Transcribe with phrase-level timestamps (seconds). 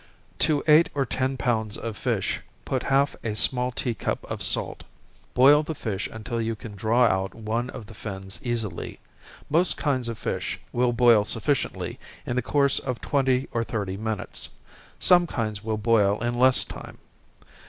[0.39, 4.41] To eight or ten pounds of fish, put half of a small tea cup of
[4.41, 4.83] salt.
[5.35, 8.99] Boil the fish until you can draw out one of the fins easily
[9.47, 14.49] most kinds of fish will boil sufficiently in the course of twenty or thirty minutes,
[14.97, 16.97] some kinds will boil in less time.